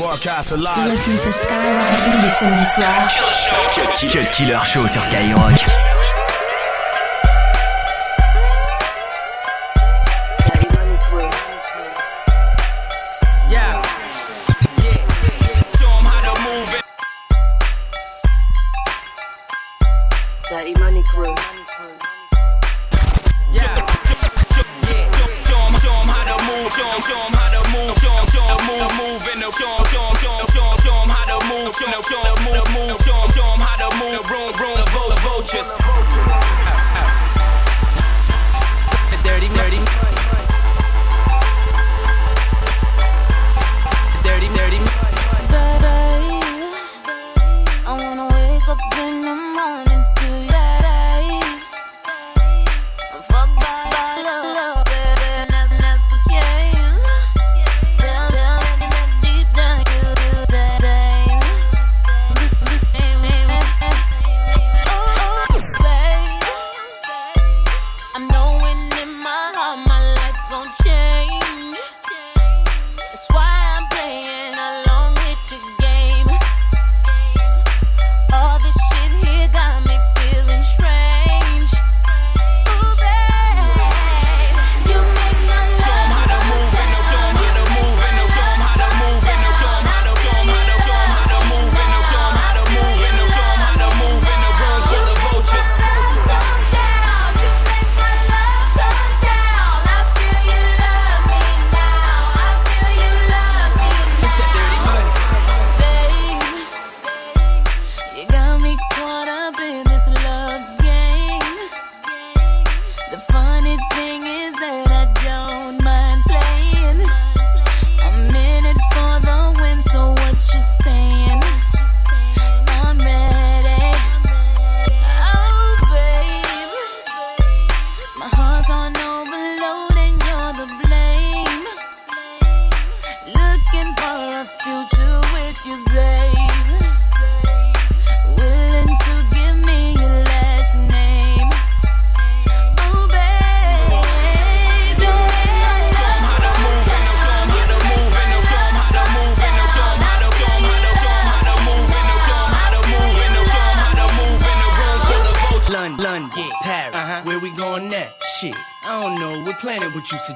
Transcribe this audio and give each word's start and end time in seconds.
Broadcast 0.00 0.52
alive. 0.52 0.78
You're 0.78 0.92
listening 0.92 1.18
to 1.18 1.30
Skyrock. 1.30 2.10
Tous 2.10 2.22
les 2.22 2.28
samedis 2.30 2.64
soirs. 2.74 3.10
Cut 4.10 4.30
Killer 4.32 4.64
Show 4.64 4.88
sur 4.88 5.02
Skyrock. 5.02 5.99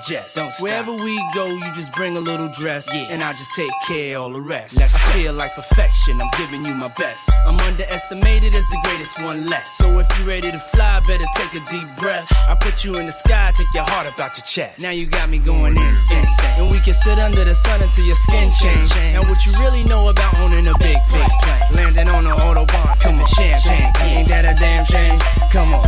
Suggest. 0.04 0.36
Don't 0.36 0.50
stop. 0.52 0.62
Wherever 0.62 0.92
we 0.92 1.16
go, 1.34 1.46
you 1.46 1.72
just 1.74 1.92
bring 1.92 2.16
a 2.16 2.20
little 2.20 2.48
dress, 2.48 2.86
Yeah. 2.92 3.06
and 3.10 3.22
I 3.22 3.32
just 3.32 3.54
take 3.54 3.70
care 3.86 4.16
of 4.16 4.22
all 4.22 4.30
the 4.30 4.40
rest. 4.40 4.76
Let's 4.76 4.96
feel 5.12 5.32
like 5.32 5.54
perfection. 5.54 6.20
I'm 6.20 6.30
giving 6.38 6.64
you 6.64 6.74
my 6.74 6.88
best. 6.88 7.28
I'm 7.46 7.58
underestimated 7.60 8.54
as 8.54 8.64
the 8.70 8.78
greatest 8.84 9.18
one 9.20 9.46
left. 9.48 9.68
So 9.78 9.98
if 9.98 10.06
you're 10.18 10.28
ready 10.28 10.50
to 10.50 10.58
fly, 10.58 11.00
better 11.06 11.24
take 11.36 11.54
a 11.54 11.64
deep 11.70 11.88
breath. 11.98 12.26
I 12.48 12.54
put 12.54 12.84
you 12.84 12.96
in 12.96 13.06
the 13.06 13.12
sky, 13.12 13.52
take 13.56 13.72
your 13.74 13.84
heart 13.84 14.06
about 14.06 14.36
your 14.36 14.44
chest. 14.44 14.80
Now 14.80 14.90
you 14.90 15.06
got 15.06 15.28
me 15.28 15.38
going 15.38 15.76
insane, 15.76 16.26
and 16.58 16.70
we 16.70 16.78
can 16.80 16.94
sit 16.94 17.18
under 17.18 17.44
the 17.44 17.54
sun 17.54 17.80
until 17.82 18.04
your 18.04 18.16
skin 18.16 18.50
change. 18.60 18.90
Now 19.14 19.22
what 19.22 19.44
you 19.46 19.52
really 19.60 19.84
know 19.84 20.08
about 20.08 20.36
owning 20.38 20.66
a 20.68 20.76
big 20.78 20.98
plane, 21.08 21.28
landing 21.72 22.08
on 22.08 22.26
an 22.26 22.32
autobahn, 22.32 22.96
sipping 22.98 23.26
champagne. 23.36 23.92
Ain't 24.18 24.28
that 24.28 24.44
a 24.44 24.54
damn 24.60 24.84
shame? 24.86 25.18
Come 25.52 25.72
on, 25.74 25.86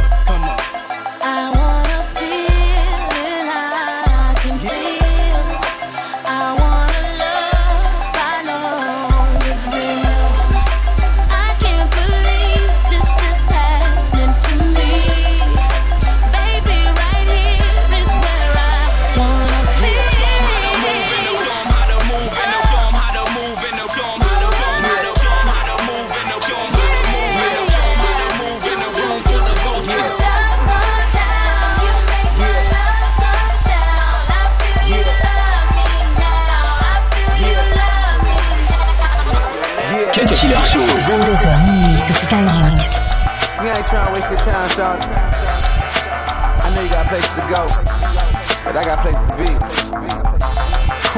but 47.76 48.76
I 48.76 48.82
got 48.84 48.98
places 49.00 49.22
to 49.28 49.37
be. 49.37 49.48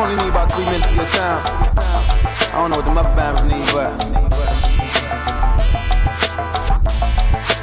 Only 0.01 0.17
need 0.23 0.31
about 0.31 0.53
three 0.53 0.65
minutes 0.65 0.87
of 0.87 0.95
your 0.95 1.07
time. 1.07 1.43
I 2.53 2.57
don't 2.57 2.71
know 2.71 2.77
what 2.79 2.87
the 2.87 2.93
mother 2.93 3.15
bammers 3.15 3.43
need, 3.45 3.67
but 3.73 3.93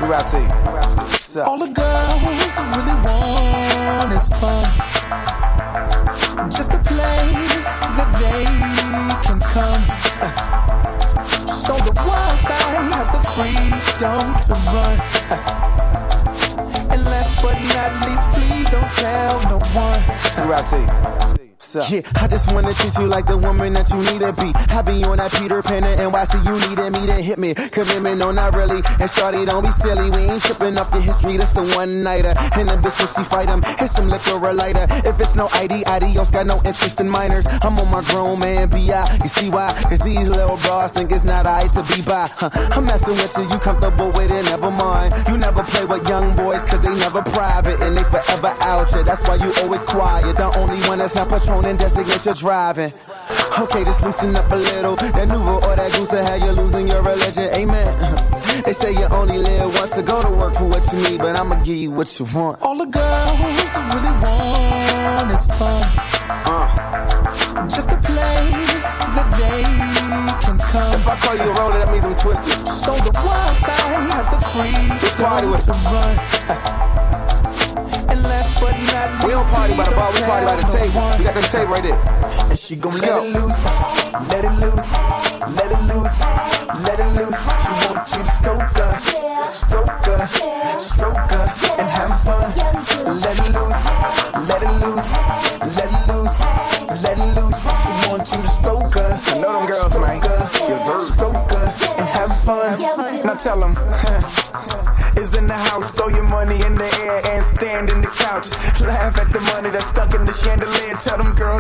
we 0.01 0.07
rap 0.07 0.29
to 0.31 0.37
you. 0.39 0.47
What's 0.47 1.35
up? 1.35 1.47
All 1.47 1.57
the 1.57 1.67
girls 1.67 2.21
really 2.75 2.97
want 3.03 4.11
is 4.13 4.27
fun. 4.39 4.65
Just 6.49 6.71
a 6.73 6.79
place 6.79 7.79
that 7.97 8.09
they 8.19 8.45
can 9.25 9.39
come. 9.39 9.83
So 11.47 11.75
the 11.77 11.93
wild 12.05 12.39
side 12.39 12.93
has 12.93 13.11
the 13.11 13.19
freedom 13.33 14.23
to 14.43 14.53
run. 14.71 15.54
Tell 18.93 19.41
no 19.49 19.57
one. 19.73 20.49
Rap 20.49 20.69
to 20.69 21.29
you. 21.29 21.34
Yeah, 21.89 22.01
I 22.15 22.27
just 22.27 22.51
wanna 22.53 22.73
treat 22.73 22.95
you 22.97 23.07
like 23.07 23.25
the 23.25 23.37
woman 23.37 23.73
that 23.73 23.89
you 23.89 23.97
need 23.97 24.19
to 24.19 24.31
be. 24.33 24.51
I 24.55 24.81
be 24.81 25.03
on 25.03 25.17
that 25.17 25.31
Peter 25.33 25.61
Pan 25.61 25.83
and 25.83 25.99
NYC, 25.99 26.33
you 26.45 26.55
needed 26.69 26.91
me 26.93 27.05
to 27.07 27.21
hit 27.21 27.37
me. 27.37 27.53
Commitment, 27.53 28.19
no, 28.19 28.31
not 28.31 28.55
really. 28.55 28.81
And 28.99 29.09
shorty, 29.09 29.45
don't 29.45 29.63
be 29.63 29.71
silly. 29.71 30.09
We 30.09 30.31
ain't 30.31 30.41
tripping 30.43 30.77
off 30.77 30.91
the 30.91 31.01
history. 31.01 31.37
This 31.37 31.55
a 31.57 31.63
one 31.75 32.03
nighter. 32.03 32.33
And 32.55 32.69
the 32.69 32.75
bitch, 32.75 33.15
she 33.15 33.23
fight 33.23 33.49
him, 33.49 33.61
hit 33.63 33.89
some 33.89 34.09
liquor 34.09 34.39
or 34.39 34.53
lighter. 34.53 34.87
If 35.05 35.19
it's 35.19 35.35
no 35.35 35.49
ID, 35.53 35.83
adios, 35.85 36.31
got 36.31 36.45
no 36.45 36.61
interest 36.63 36.99
in 37.01 37.09
minors. 37.09 37.45
I'm 37.61 37.77
on 37.77 37.89
my 37.91 38.03
grown 38.03 38.39
man, 38.39 38.69
B.I. 38.69 39.19
You 39.23 39.29
see 39.29 39.49
why? 39.49 39.71
Cause 39.89 39.99
these 39.99 40.29
little 40.29 40.57
bras 40.57 40.91
think 40.93 41.11
it's 41.11 41.23
not 41.23 41.45
alright 41.45 41.71
to 41.73 41.83
be 41.93 42.01
by. 42.01 42.27
Huh. 42.35 42.49
I'm 42.71 42.85
messing 42.85 43.15
with 43.15 43.35
you, 43.37 43.43
you 43.43 43.59
comfortable 43.59 44.11
with 44.11 44.31
it, 44.31 44.43
never 44.45 44.71
mind. 44.71 45.13
You 45.27 45.37
never 45.37 45.63
play 45.63 45.85
with 45.85 46.07
young 46.07 46.35
boys 46.35 46.63
cause 46.63 46.81
they 46.81 46.95
never 46.95 47.21
private 47.21 47.81
and 47.81 47.97
they 47.97 48.03
forever 48.03 48.53
out 48.61 48.91
here. 48.93 49.03
That's 49.03 49.27
why 49.27 49.35
you 49.35 49.51
always 49.61 49.83
quiet. 49.83 50.37
The 50.37 50.57
only 50.57 50.79
one 50.87 50.99
that's 50.99 51.15
not 51.15 51.29
patroning 51.65 51.77
designate 51.77 52.25
your 52.25 52.35
driving. 52.35 52.93
Okay, 53.57 53.83
just 53.83 54.03
loosen 54.03 54.35
up 54.35 54.51
a 54.51 54.55
little. 54.55 54.95
That 54.95 55.27
Nuvo 55.27 55.63
or 55.65 55.75
that 55.75 55.91
goose 55.93 56.11
will 56.11 56.25
have 56.25 56.41
you 56.41 56.51
losing 56.51 56.87
your 56.87 57.01
religion. 57.01 57.49
Amen. 57.55 58.31
They 58.63 58.71
say 58.71 58.93
you 58.93 59.05
only 59.11 59.37
live 59.37 59.75
once, 59.75 59.91
so 59.91 60.01
go 60.01 60.23
to 60.23 60.29
work 60.29 60.53
for 60.53 60.63
what 60.63 60.81
you 60.91 60.99
need, 61.09 61.19
but 61.19 61.37
I'ma 61.37 61.55
give 61.55 61.75
you 61.75 61.91
what 61.91 62.17
you 62.17 62.25
want. 62.33 62.61
All 62.61 62.77
the 62.77 62.85
girls 62.85 63.31
really 63.37 64.15
want 64.23 65.29
is 65.29 65.45
fun. 65.57 65.83
Uh. 66.47 67.67
Just 67.67 67.91
a 67.91 67.97
place 67.97 68.87
that 69.15 69.27
they 69.35 69.63
can 70.45 70.57
come. 70.57 70.95
If 70.95 71.05
I 71.05 71.15
call 71.17 71.35
you 71.35 71.51
a 71.51 71.53
roller, 71.55 71.79
that 71.79 71.91
means 71.91 72.05
I'm 72.05 72.15
twisted. 72.15 72.65
So 72.65 72.95
the 72.95 73.11
wild 73.13 73.57
side 73.57 74.11
has 74.13 74.29
the 74.29 74.37
party 74.37 74.87
freedom 75.17 75.51
with 75.51 75.65
to 75.65 75.71
run. 75.73 76.81
We 78.65 78.71
don't 79.31 79.45
party 79.47 79.75
by 79.75 79.83
the 79.83 79.95
bar, 79.95 80.11
we 80.11 80.21
party 80.21 80.45
by 80.45 80.55
the 80.55 80.67
table. 80.73 81.01
We 81.17 81.23
got 81.23 81.35
the 81.35 81.41
table 81.53 81.73
right 81.73 81.83
there. 81.83 82.49
And 82.49 82.57
she 82.57 82.75
gon' 82.75 82.93
Let's 82.93 83.01
let 83.03 83.09
go. 83.09 83.23
it 83.23 83.33
loose, 83.35 83.65
let 83.65 83.75
it 83.75 83.93
loose, 83.93 84.14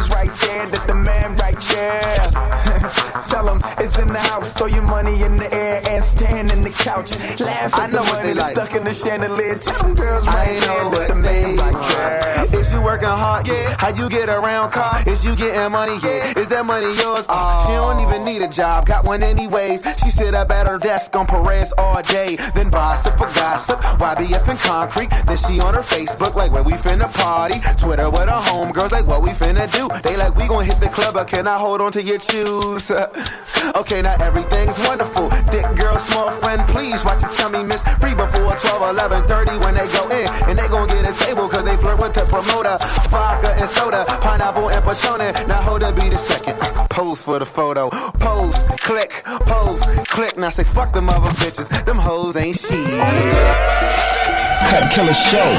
Tell 0.05 0.15
right 0.17 0.39
there 0.39 0.67
that 0.67 0.87
the 0.87 0.95
man 0.95 1.35
right 1.37 1.59
there. 1.59 3.23
Tell 3.29 3.45
them 3.45 3.59
it's 3.77 3.97
in 3.97 4.07
the 4.07 4.19
house. 4.19 4.53
Throw 4.53 4.67
your 4.67 4.83
money 4.83 5.21
in 5.21 5.37
the 5.37 5.51
air 5.53 5.81
and 5.89 6.03
stand 6.03 6.51
in 6.51 6.61
the 6.61 6.69
couch. 6.69 7.17
Laugh 7.39 7.77
I 7.79 7.87
know 7.87 8.03
the 8.03 8.11
money 8.13 8.33
that's 8.33 8.55
like. 8.55 8.55
stuck 8.55 8.75
in 8.75 8.83
the 8.83 8.93
chandelier. 8.93 9.55
Tell 9.55 9.81
them 9.81 9.95
girls 9.95 10.25
right 10.27 10.59
there 10.59 10.89
that 10.89 11.07
the 11.09 11.15
man 11.15 11.55
right 11.57 12.49
there. 12.49 12.59
Is 12.59 12.71
you 12.71 12.81
working 12.81 13.07
hard? 13.07 13.47
Yeah. 13.47 13.74
How 13.85 13.93
you 13.93 14.09
get 14.09 14.29
around 14.29 14.71
car? 14.71 15.03
Is 15.05 15.23
you 15.23 15.35
getting 15.35 15.71
money? 15.71 15.99
Yeah. 16.01 16.39
Is 16.39 16.47
that 16.47 16.65
money 16.65 16.87
yours? 16.97 17.23
Uh, 17.29 17.63
she 17.67 17.73
don't 17.73 17.99
even 17.99 18.25
need 18.25 18.41
a 18.41 18.47
job. 18.47 18.87
Got 18.87 19.05
one 19.05 19.21
anyways. 19.21 19.83
She 20.03 20.09
sit 20.09 20.33
up 20.33 20.49
at 20.49 20.65
her 20.65 20.79
desk 20.79 21.15
on 21.15 21.27
Perez 21.27 21.71
all 21.77 22.01
day. 22.01 22.35
Then 22.55 22.71
gossip 22.71 23.15
for 23.15 23.27
gossip. 23.35 23.79
YBF 23.81 24.49
in 24.49 24.57
concrete. 24.57 25.11
Then 25.27 25.37
she 25.37 25.59
on 25.59 25.75
her 25.75 25.83
Facebook 25.83 26.33
like 26.33 26.51
where 26.51 26.63
we 26.63 26.71
finna 26.71 27.13
party. 27.13 27.59
Twitter 27.77 28.09
with 28.09 28.27
her 28.27 28.41
homegirls 28.49 28.91
like 28.91 29.05
what 29.05 29.21
we 29.21 29.29
finna 29.29 29.71
do. 29.71 29.87
They 30.01 30.17
like 30.17 30.35
we 30.35 30.47
gon' 30.47 30.65
hit 30.65 30.79
the 30.79 30.89
club, 30.89 31.13
but 31.13 31.27
can 31.27 31.47
I 31.47 31.59
hold 31.59 31.79
on 31.79 31.91
to 31.91 32.01
your 32.01 32.19
shoes? 32.19 32.89
okay, 33.75 34.01
now 34.01 34.15
everything's 34.19 34.79
wonderful. 34.79 35.29
Dick 35.51 35.67
girl, 35.77 35.95
small 35.97 36.31
friend, 36.41 36.59
please 36.69 37.05
watch 37.05 37.21
your 37.21 37.31
tummy 37.33 37.61
miss. 37.61 37.83
Free 38.01 38.15
before 38.15 38.55
12, 38.55 38.81
11, 38.97 39.27
30 39.27 39.51
when 39.59 39.75
they 39.75 39.87
go 39.93 40.09
in. 40.09 40.27
And 40.49 40.57
they 40.57 40.67
gon' 40.69 40.87
get 40.87 41.07
a 41.07 41.13
table 41.23 41.47
cause 41.47 41.63
they 41.63 41.77
flirt 41.77 41.99
with 41.99 42.15
the 42.15 42.25
promoter. 42.25 42.79
Vodka 43.13 43.51
and 43.53 43.74
soda, 43.75 44.05
pineapple 44.21 44.69
and 44.69 44.83
Patron. 44.85 45.47
Now 45.47 45.61
hold 45.61 45.83
up, 45.83 45.95
be 45.95 46.09
the 46.09 46.17
second. 46.17 46.57
Uh, 46.61 46.87
pose 46.89 47.21
for 47.21 47.39
the 47.39 47.45
photo. 47.45 47.89
Pose, 48.19 48.57
click, 48.87 49.11
pose, 49.23 49.81
click. 50.07 50.37
Now 50.37 50.49
say 50.49 50.63
fuck 50.63 50.93
them 50.93 51.09
other 51.09 51.31
bitches. 51.41 51.67
Them 51.85 51.97
hoes 51.97 52.35
ain't 52.35 52.57
shit. 52.57 52.85
Cut 54.69 54.91
Killer 54.91 55.13
Show. 55.13 55.49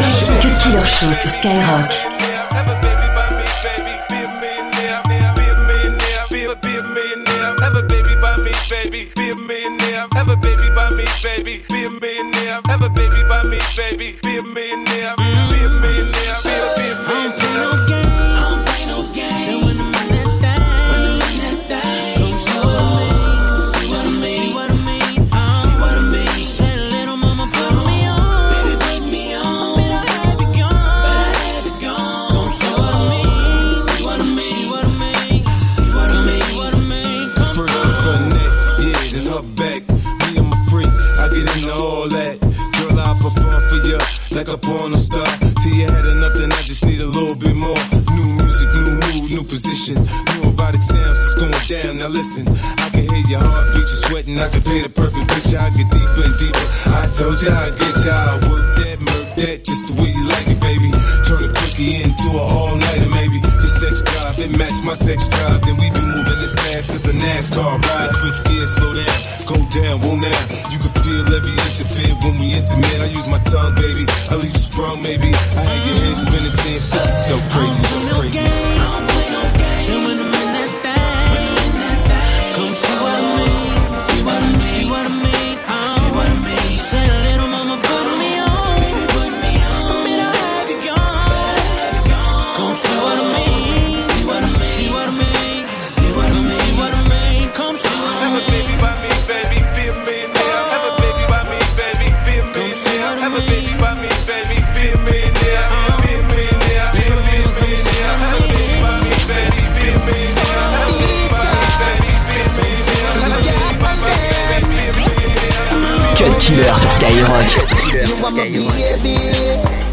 Cut 0.43 0.57
Killer 0.63 0.87
Show 0.87 1.13
sur 1.13 1.33
Skyrock. 1.39 1.91
Have 2.57 2.67
baby 2.83 3.09
by 3.17 3.29
me, 3.39 3.47
baby. 3.63 3.95
Be 4.11 4.19
a 4.25 4.29
millionaire, 4.43 5.03
be 5.09 5.17
a 5.17 5.57
millionaire, 5.69 6.25
be 6.31 6.41
a, 6.45 6.55
be 6.57 6.73
a 6.77 6.83
millionaire. 6.97 7.53
Have 7.63 7.77
a 7.77 7.83
baby 7.83 8.15
by 8.21 8.37
me, 8.45 8.53
baby. 8.71 9.11
Be 9.17 9.31
a 9.31 9.37
millionaire. 9.49 10.07
Have 10.13 10.29
a 10.29 10.37
baby 10.37 10.69
by 10.75 10.91
me, 10.91 11.05
baby. 11.23 11.63
Be 11.69 11.85
a 11.85 11.91
millionaire. 11.91 12.61
Have 12.67 12.83
a 12.83 12.89
baby 12.89 13.23
by 13.29 13.43
me, 13.45 13.59
baby. 13.77 14.19
Be 14.23 14.39
a 14.39 14.43
millionaire. 14.43 15.15
Be 15.17 15.25
a 15.25 15.47
millionaire. 15.53 15.53
Be 15.53 15.61
a, 15.61 15.61
be 15.61 15.65
a 15.65 15.71
millionaire. 15.81 16.76
You 44.47 44.53
like 44.53 44.63
a 44.63 44.67
porn 44.67 44.95
star. 44.97 45.27
Till 45.63 45.75
you 45.75 45.87
had 45.87 46.07
enough, 46.07 46.35
then 46.35 46.53
I 46.53 46.63
just 46.63 46.85
need 46.85 47.01
a 47.01 47.07
little 47.07 47.35
bit 47.35 47.55
more. 47.55 47.79
New 48.15 48.27
music, 48.39 48.69
new 48.75 48.95
mood, 48.95 49.31
new 49.31 49.45
position. 49.45 50.03
New 50.03 50.51
erotic 50.51 50.83
sounds, 50.83 51.19
it's 51.21 51.35
going 51.35 51.53
down. 51.67 51.99
Now 51.99 52.09
listen, 52.09 52.47
I 52.79 52.89
can 52.91 53.03
hear 53.03 53.27
your 53.27 53.41
heartbeat, 53.41 53.87
you're 53.87 54.03
sweating. 54.09 54.39
I 54.39 54.49
can 54.49 54.63
paint 54.63 54.87
a 54.87 54.91
perfect 54.91 55.29
picture, 55.29 55.59
I 55.59 55.71
get 55.71 55.91
deeper 55.91 56.23
and 56.25 56.37
deeper. 56.39 56.67
I 56.95 57.11
told 57.11 57.41
you 57.43 57.51
I'd 57.51 57.75
get 57.79 57.97
you, 58.05 58.11
I 58.11 58.35
work 58.47 58.67
that, 58.83 58.99
murk 59.01 59.29
that, 59.37 59.65
just 59.65 59.91
the 59.91 59.95
way 60.01 60.11
you 60.11 60.25
like 60.29 60.49
it, 60.49 60.61
baby. 60.61 60.91
Turn 61.27 61.43
a 61.43 61.51
quickie 61.51 62.03
into 62.03 62.29
a 62.35 62.43
all-nighter, 62.43 63.11
maybe. 63.11 63.39
Your 63.43 63.73
sex 63.83 64.03
drive, 64.03 64.39
it 64.39 64.51
match 64.55 64.79
my 64.85 64.95
sex 64.95 65.29
drive. 65.29 65.61
Then 65.63 65.77
we 65.77 65.91
be 65.91 66.06
fast, 66.77 66.95
it's 66.95 67.07
a 67.07 67.13
NASCAR 67.13 67.81
ride. 67.81 68.11
Switch 68.11 68.45
gears, 68.45 68.71
slow 68.77 68.95
down, 68.95 69.07
go 69.47 69.57
down, 69.81 70.01
won't 70.01 70.21
now. 70.21 70.43
You 70.71 70.79
can 70.79 70.93
feel 71.03 71.25
every 71.35 71.51
inch 71.51 71.81
of 71.81 71.91
it 71.99 72.15
when 72.25 72.39
we 72.39 72.55
intimate. 72.55 73.01
I 73.01 73.07
use 73.07 73.27
my 73.27 73.39
tongue, 73.45 73.75
baby. 73.77 74.05
I 74.31 74.37
leave 74.37 74.53
you 74.53 74.59
sprung, 74.59 75.03
maybe. 75.03 75.33
I 75.57 75.63
had 75.65 75.81
your 75.87 75.97
head 76.05 76.17
spinning, 76.17 76.51
saying 76.51 76.81
50, 76.81 77.09
so 77.29 77.37
crazy, 77.51 77.87
so 77.87 78.21
crazy. 78.21 79.06
Killer 116.47 116.73
sur 116.79 116.93
Skyrock. 116.93 117.43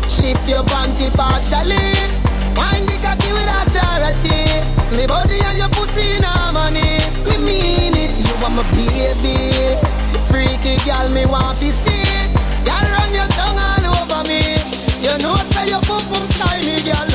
Shift 0.08 0.48
your 0.48 0.64
panty 0.66 1.10
partially 1.18 1.98
Wind 2.56 2.88
the 2.88 2.94
cocky 3.02 3.34
with 3.34 3.50
authority 3.50 4.62
Me 4.96 5.08
body 5.08 5.40
and 5.50 5.58
your 5.58 5.70
pussy 5.70 6.18
in 6.18 6.24
harmony 6.24 7.02
Me 7.26 7.38
mean 7.42 7.94
it 7.98 8.14
You 8.20 8.36
want 8.40 8.54
my 8.56 8.64
baby 8.70 9.74
Freaky 10.30 10.78
girl 10.86 11.10
me 11.10 11.26
want 11.26 11.58
to 11.58 11.72
see 11.72 12.30
Girl 12.64 12.86
run 12.86 13.10
your 13.14 13.28
tongue 13.34 13.58
all 13.58 13.86
over 13.98 14.22
me. 14.30 14.56
You 15.02 15.18
know 15.24 15.36
say 15.52 15.70
your 15.70 15.82
boom 15.82 16.06
boom 16.12 16.28
tiny 16.38 16.84
girl 16.86 17.13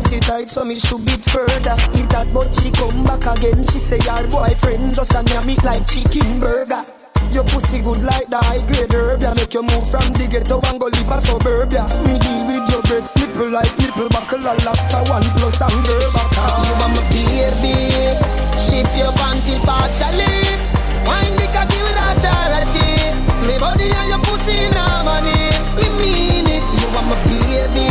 pussy 0.00 0.20
tight 0.20 0.48
so 0.48 0.64
me 0.64 0.74
should 0.74 1.04
beat 1.04 1.22
further. 1.30 1.76
Eat 1.96 2.08
that 2.10 2.28
but 2.32 2.54
she 2.54 2.70
come 2.70 3.04
back 3.04 3.24
again. 3.26 3.62
She 3.68 3.78
say 3.78 4.00
your 4.00 4.24
boyfriend 4.28 4.94
just 4.94 5.14
a 5.14 5.22
name 5.22 5.50
it 5.50 5.62
like 5.64 5.86
chicken 5.86 6.40
burger. 6.40 6.84
Your 7.32 7.44
pussy 7.44 7.82
good 7.82 8.02
like 8.02 8.26
the 8.26 8.38
high 8.38 8.58
grade 8.66 8.90
herb 8.92 9.22
Yeah, 9.22 9.34
make 9.34 9.54
you 9.54 9.62
move 9.62 9.86
from 9.86 10.02
the 10.18 10.26
ghetto 10.26 10.58
and 10.66 10.80
go 10.82 10.90
live 10.90 11.14
a 11.14 11.20
suburbia 11.22 11.86
Me 12.02 12.18
deal 12.18 12.42
with 12.42 12.66
your 12.66 12.82
breast 12.82 13.14
nipple 13.14 13.46
like 13.46 13.70
nipple 13.78 14.10
buckle 14.10 14.42
A 14.42 14.58
lacta 14.66 14.98
one 15.06 15.22
plus 15.38 15.62
and 15.62 15.78
girl 15.86 16.10
back 16.10 16.26
You 16.26 16.74
want 16.74 16.90
my 16.90 17.02
baby. 17.14 18.18
Shift 18.58 18.98
your 18.98 19.14
panty 19.14 19.62
partially. 19.62 20.42
Wind 21.06 21.38
the 21.38 21.46
cocky 21.54 21.78
with 21.86 22.02
authority. 22.02 23.14
Me 23.46 23.54
body 23.62 23.86
and 23.94 24.08
your 24.10 24.22
pussy 24.26 24.66
in 24.66 24.74
harmony. 24.74 25.54
Me 25.78 25.86
mean 26.02 26.50
it. 26.50 26.66
You 26.66 26.88
want 26.90 27.14
my 27.14 27.16
baby 27.30 27.89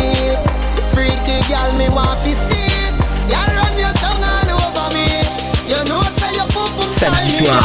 pretty 1.10 1.42
girl, 1.50 1.72
me 1.78 1.88
want 1.90 2.20
to 2.22 2.34
see 2.48 2.70
it. 2.86 2.94
Girl, 3.30 3.50
run 3.58 3.74
your 3.78 3.94
tongue 4.02 4.22
all 4.22 4.50
over 4.62 4.88
me. 4.94 5.10
You 5.70 5.80
know 5.90 6.02
say 6.18 6.34
your 6.38 6.50
poop 6.54 6.70
poop 6.78 6.92
Samedi 6.94 7.30
soir, 7.38 7.62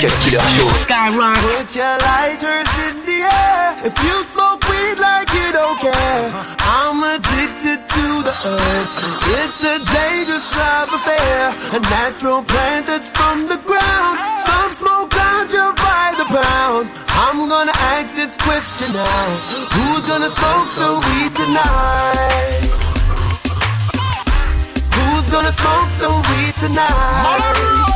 Killer 0.00 0.74
Skyrock. 0.84 1.38
Put 1.42 1.74
your 1.74 1.96
lighters 1.98 2.70
in 2.86 2.94
the 3.06 3.18
air. 3.26 3.76
If 3.88 3.94
you 4.06 4.16
smoke 4.24 4.62
weed 4.68 4.98
like 4.98 5.30
you 5.32 5.48
don't 5.52 5.78
care, 5.80 6.30
I'm 6.60 7.02
addicted 7.02 7.80
to 7.94 8.04
the 8.28 8.34
earth. 8.58 8.90
It's 9.38 9.60
a 9.64 9.76
dangerous 9.92 10.56
love 10.56 10.90
affair. 10.98 11.54
A 11.76 11.80
natural 11.80 12.42
plant 12.42 12.86
that's 12.86 13.08
from 13.08 13.48
the 13.48 13.58
ground. 13.68 14.14
Some 14.46 14.72
smoke 14.80 15.10
ganja 15.10 15.74
by 15.76 16.14
the 16.18 16.26
pound. 16.26 17.03
I'm 17.36 17.48
gonna 17.48 17.72
ask 17.74 18.14
this 18.14 18.38
question 18.38 18.92
now. 18.94 19.26
Who's 19.74 20.06
gonna 20.06 20.30
smoke 20.30 20.68
some 20.68 21.00
weed 21.00 21.32
tonight? 21.34 22.62
Who's 24.94 25.32
gonna 25.32 25.52
smoke 25.52 25.90
some 25.90 26.22
weed 26.22 26.54
tonight? 26.54 27.93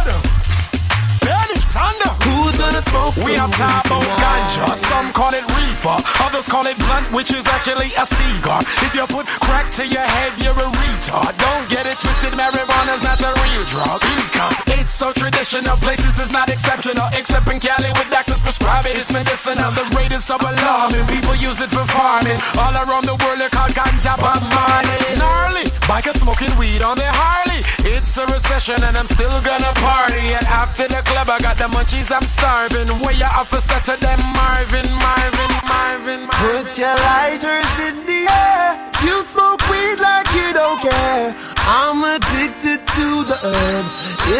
We 2.68 3.36
are 3.36 3.48
talking 3.48 3.96
about 3.96 4.04
ganja. 4.20 4.76
Some 4.76 5.12
call 5.12 5.32
it 5.32 5.44
reefer, 5.56 5.96
others 6.20 6.48
call 6.48 6.66
it 6.66 6.76
blunt, 6.78 7.10
which 7.12 7.32
is 7.32 7.46
actually 7.48 7.90
a 7.96 8.04
cigar. 8.06 8.60
If 8.84 8.94
you 8.94 9.06
put 9.06 9.26
crack 9.26 9.70
to 9.80 9.84
your 9.86 10.04
head, 10.04 10.32
you're 10.38 10.52
a 10.52 10.68
retard. 10.68 11.32
Don't 11.36 11.66
get 11.68 11.86
it 11.86 11.98
twisted, 11.98 12.32
marijuana's 12.36 13.02
not 13.02 13.20
a 13.20 13.32
real 13.32 13.64
drug. 13.64 14.00
Because 14.00 14.56
it's 14.78 14.92
so 14.92 15.12
traditional, 15.12 15.76
places 15.78 16.18
is 16.18 16.30
not 16.30 16.50
exceptional. 16.50 17.08
Except 17.12 17.48
in 17.48 17.58
Cali, 17.58 17.90
with 17.96 18.10
doctors 18.10 18.40
prescribe 18.40 18.86
it, 18.86 18.96
it's 18.96 19.12
medicinal. 19.12 19.72
The 19.72 19.84
rate 19.96 20.12
is 20.12 20.24
so 20.24 20.36
alarming, 20.36 21.06
people 21.08 21.36
use 21.36 21.60
it 21.60 21.70
for 21.70 21.84
farming. 21.84 22.38
All 22.60 22.74
around 22.76 23.04
the 23.04 23.16
world, 23.16 23.40
they 23.40 23.48
call 23.48 23.68
ganja 23.68 24.14
Marley. 24.20 24.98
Gnarly, 25.16 25.66
bikers 25.88 26.20
smoking 26.20 26.52
weed 26.56 26.82
on 26.82 26.96
their 26.96 27.12
Harley. 27.12 27.64
It's 27.96 28.16
a 28.16 28.26
recession, 28.26 28.76
and 28.84 28.96
I'm 28.96 29.06
still 29.06 29.40
gonna 29.40 29.72
party. 29.80 30.36
And 30.36 30.46
after 30.46 30.86
the 30.88 31.02
club, 31.04 31.28
I 31.30 31.38
got 31.40 31.56
the 31.56 31.68
munchies, 31.72 32.12
I'm 32.12 32.26
starving. 32.58 32.88
Where 33.00 33.14
you 33.14 33.24
officer 33.24 33.78
to 33.88 33.94
them, 34.00 34.18
Marvin, 34.34 34.88
Marvin, 34.90 35.52
Marvin, 35.66 36.20
Marvin. 36.26 36.64
Put 36.66 36.78
your 36.78 36.94
lighters 36.94 37.72
in 37.86 37.96
the 38.06 38.26
air. 38.26 38.74
You 39.04 39.22
smoke 39.22 39.62
weed 39.70 39.98
like 40.00 40.26
you 40.34 40.52
don't 40.52 40.80
care. 40.80 41.34
I'm 41.70 42.02
addicted 42.02 42.80
to 42.96 43.06
the 43.30 43.38
herb. 43.42 43.86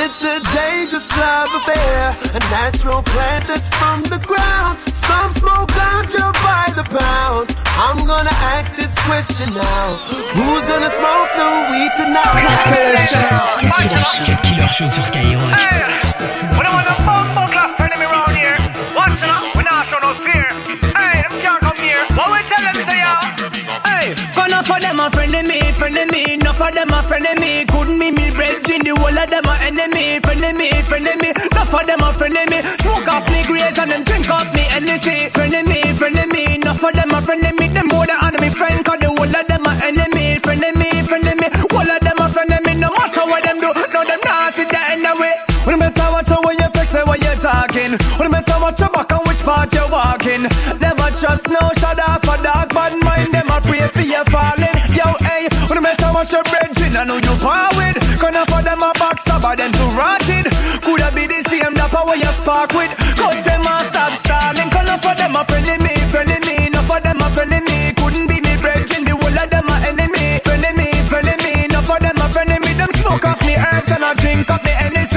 It's 0.00 0.22
a 0.25 0.40
dangerous 0.54 1.08
love 1.16 1.50
affair. 1.54 2.10
A 2.34 2.40
natural 2.50 3.02
plant 3.02 3.46
that's 3.46 3.68
from 3.78 4.02
the 4.02 4.18
ground. 4.26 4.78
Some 5.06 5.32
smoke 5.34 5.70
ganja 5.78 6.32
by 6.42 6.66
the 6.75 6.84
pound. 6.90 7.54
I'm 7.78 7.98
gonna 8.06 8.37
ask 8.56 8.75
this 8.75 8.98
question 9.06 9.54
now. 9.54 9.94
Who's 10.34 10.64
gonna 10.66 10.90
smoke 10.90 11.28
some 11.38 11.70
weed 11.70 11.92
tonight? 11.96 12.34
Cut 13.70 14.42
Killer 14.42 14.68
Show 14.76 14.90
sur 14.90 15.02
Skyrock. 15.08 16.08
We 16.58 16.64
don't 16.64 16.75
want 16.75 16.88
no 16.88 16.96
bumbo 17.06 17.34
clap 17.34 17.48
Hey, 24.49 24.55
gonna 24.64 24.81
them 24.81 25.00
a 25.00 25.11
friend 25.11 25.35
of 25.35 25.45
me, 25.45 25.61
friend 25.76 25.99
of 25.99 26.11
me, 26.11 26.33
enough 26.33 26.57
for 26.57 26.73
them 26.73 26.88
a 26.88 27.02
friend 27.02 27.26
of 27.26 27.37
me. 27.37 27.67
Couldn't 27.69 28.00
be 28.00 28.11
me 28.11 28.31
brethren, 28.33 28.81
the 28.81 28.97
whole 28.97 29.12
of 29.12 29.28
them 29.28 29.45
a 29.45 29.55
enemy, 29.61 30.21
friend 30.25 30.40
of 30.40 30.57
me, 30.57 30.73
friend 30.88 31.05
of 31.05 31.21
me, 31.21 31.28
enough 31.37 31.69
for 31.69 31.85
them 31.85 32.00
a 32.00 32.09
friend 32.17 32.33
of 32.33 32.49
me. 32.49 32.59
Smoke 32.81 33.09
off 33.12 33.28
me 33.28 33.45
grace 33.45 33.78
and 33.78 33.93
them 33.93 34.05
drink 34.09 34.31
up 34.31 34.49
me 34.57 34.64
NC. 34.73 35.28
Friend 35.37 35.52
of 35.52 35.69
me, 35.69 35.93
friend 36.00 36.17
of 36.17 36.28
me, 36.33 36.55
enough 36.57 36.81
for 36.81 36.93
them 36.93 37.12
a 37.12 37.21
friend 37.21 37.45
of 37.45 37.55
me. 37.61 37.69
Them 37.69 37.88
more 37.93 38.07
than 38.09 38.17
enemy 38.25 38.49
friend, 38.49 38.81
cause 38.85 39.00
the 39.05 39.09
whole 39.12 39.28
of 39.28 39.45
them 39.52 39.67
a 39.69 39.73
enemy, 39.85 40.40
friend 40.40 40.64
of 40.64 40.75
me, 40.81 40.90
friend 41.05 41.28
of 41.28 41.37
me. 41.37 41.49
Whole 41.69 41.93
of 41.93 42.00
them 42.00 42.19
a 42.19 42.26
friend 42.33 42.52
of 42.57 42.64
me, 42.64 42.73
no 42.81 42.88
matter 42.88 43.25
what 43.28 43.45
them 43.45 43.61
do, 43.61 43.69
no 43.69 44.00
them 44.00 44.21
not 44.25 44.55
sit 44.57 44.73
there 44.73 44.97
in 44.97 45.05
the 45.05 45.12
way. 45.21 45.37
When 45.69 45.76
you 45.76 45.81
better 45.85 46.09
watch 46.09 46.33
when 46.33 46.57
you 46.57 46.69
fix 46.73 46.97
it, 46.97 47.05
what 47.05 47.21
you 47.21 47.37
talking. 47.45 48.00
When 48.17 48.33
you 48.33 48.33
better 48.33 48.57
watch 48.64 48.81
your 48.81 48.88
back 48.88 49.12
and 49.12 49.21
which 49.28 49.45
part 49.45 49.69
you 49.76 49.85
walking. 49.93 50.49
Never 50.81 51.12
trust 51.21 51.45
no 51.52 51.69
off 52.09 52.25
a 52.25 52.43
dog, 52.43 52.73
bad 52.73 52.97
mind 53.05 53.27
them 54.18 54.26
a 54.26 54.30
pray 54.30 54.34
for 54.34 54.42
you 54.48 54.58
falling. 54.58 54.78
Yo, 54.94 55.06
hey, 55.22 55.48
when 55.68 55.78
you 55.78 55.82
better 55.82 56.10
watch 56.12 56.32
your 56.32 56.42
brethren, 56.44 56.96
I 56.96 57.04
know 57.04 57.16
you 57.16 57.34
part 57.38 57.76
with. 57.76 57.96
Gonna 58.20 58.44
for 58.46 58.62
them 58.62 58.82
a 58.82 58.90
backstabber, 58.98 59.56
them 59.56 59.72
too 59.72 59.90
rotted. 59.94 60.46
Coulda 60.82 61.10
be 61.14 61.26
the 61.26 61.38
same 61.48 61.75
dapper 61.75 62.02
where 62.06 62.18
you 62.18 62.32
spark 62.42 62.72
with. 62.72 62.92
Cut 63.16 63.44
them 63.44 63.62
a 63.62 63.75
stop 63.90 64.12
stalling. 64.25 64.70
Gonna 64.70 64.98
for 64.98 65.14
them 65.14 65.37
a 65.37 65.44
friend 65.44 65.68
of 65.68 65.78
me, 65.82 65.94
friend 66.10 66.30
of 66.30 66.40
me. 66.46 66.68
No 66.70 66.82
for 66.82 67.00
them 67.00 67.20
a 67.20 67.28
friend 67.30 67.52
of 67.52 67.62
me. 67.62 67.92
Couldn't 67.94 68.26
be 68.26 68.40
me 68.40 68.54
brethren, 68.58 69.04
the 69.04 69.14
whole 69.14 69.38
of 69.38 69.48
them 69.50 69.68
a 69.68 69.76
enemy. 69.87 70.40
Friend 70.42 70.64
of 70.64 70.75
me, 70.76 70.88
friend 71.06 71.28
of 71.28 71.38
me. 71.44 71.52
No 71.68 71.80
for 71.82 71.98
them 72.00 72.18
a 72.18 72.26
friend 72.28 72.52
of 72.52 72.60
me. 72.60 72.72
Them 72.75 72.90
smoke 72.98 73.25
off 73.25 73.40
me 73.46 73.54
herbs 73.54 73.90
and 73.92 74.04
I 74.04 74.14
drink 74.14 74.50
up 74.50 74.62
the 74.62 74.70
NSC. 74.70 75.07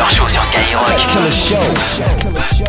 Killer 0.00 0.10
Show 0.10 0.28
sur 0.28 0.44
Skyrock. 0.44 2.59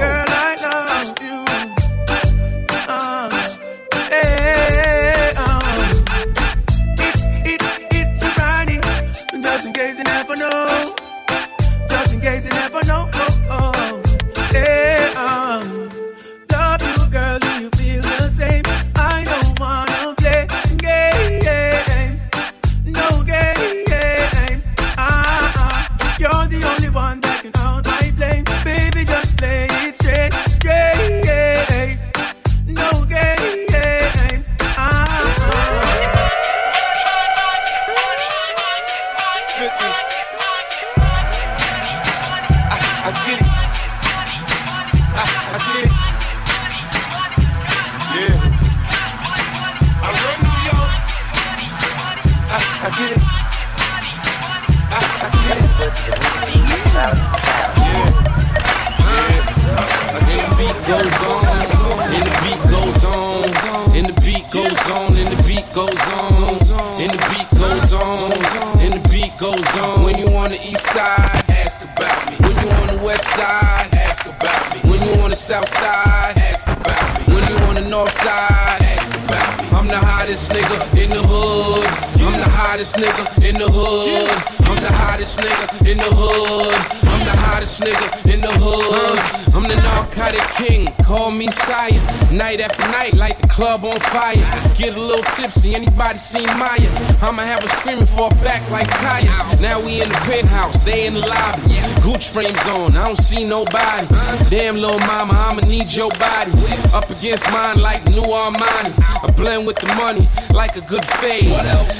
In 83.51 83.58
the 83.58 83.67
hood. 83.67 84.29
I'm 84.70 84.81
the 84.81 84.91
hottest 84.93 85.39
nigga 85.39 85.91
in 85.91 85.98
the 85.98 86.03
hood. 86.03 87.00
I'm 87.21 87.27
the 87.27 87.37
hottest 87.37 87.81
nigga 87.81 88.33
in 88.33 88.41
the 88.41 88.51
hood. 88.51 89.53
I'm 89.53 89.63
the 89.69 89.75
narcotic 89.75 90.41
king, 90.57 90.87
call 91.05 91.29
me 91.29 91.47
sire. 91.51 91.91
Night 92.31 92.59
after 92.61 92.81
night, 92.87 93.13
light 93.13 93.39
the 93.39 93.47
club 93.47 93.85
on 93.85 93.99
fire. 93.99 94.41
Get 94.75 94.95
a 94.95 94.99
little 94.99 95.23
tipsy, 95.35 95.75
anybody 95.75 96.17
seen 96.17 96.47
Maya? 96.57 96.89
I'ma 97.21 97.43
have 97.43 97.61
her 97.61 97.67
screaming 97.67 98.07
for 98.07 98.27
a 98.31 98.35
back 98.41 98.67
like 98.71 98.87
Kaya. 98.87 99.29
Now 99.61 99.79
we 99.79 100.01
in 100.01 100.09
the 100.09 100.15
penthouse, 100.25 100.83
they 100.83 101.05
in 101.05 101.13
the 101.13 101.19
lobby. 101.19 101.61
Gucci 102.01 102.29
frames 102.31 102.67
on, 102.69 102.97
I 102.97 103.05
don't 103.05 103.17
see 103.17 103.45
nobody. 103.45 104.07
Damn, 104.49 104.75
little 104.77 104.97
mama, 104.99 105.33
I'ma 105.35 105.61
need 105.67 105.93
your 105.93 106.09
body. 106.11 106.51
Up 106.91 107.07
against 107.11 107.45
mine 107.51 107.79
like 107.79 108.03
new 108.07 108.23
Armani. 108.23 108.93
I 109.23 109.29
blend 109.35 109.67
with 109.67 109.77
the 109.77 109.93
money 109.93 110.27
like 110.53 110.75
a 110.75 110.81
good 110.81 111.05
fade. 111.21 111.53